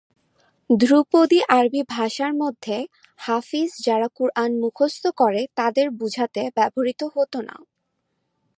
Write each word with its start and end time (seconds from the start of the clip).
ধ্রুপদী 0.69 1.39
আরবি 1.49 1.81
ভাষার 1.89 2.33
মধ্যে, 2.33 2.77
"হাফিজ" 3.19 3.71
যারা 3.85 4.07
কুরআন 4.15 4.51
মুখস্থ 4.59 5.03
করে 5.15 5.41
তাদের 5.55 5.87
বুঝাতে 5.91 6.41
ব্যবহৃত 6.55 7.01
হতো 7.15 7.37
না। 7.41 7.55